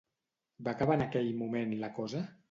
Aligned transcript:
Va 0.67 0.71
acabar 0.77 0.95
en 0.99 1.03
aquell 1.05 1.29
moment 1.41 1.75
la 1.83 1.91
cosa? 1.99 2.23